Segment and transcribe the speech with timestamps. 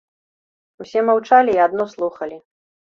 [0.83, 2.45] Усе маўчалі і адно слухалі.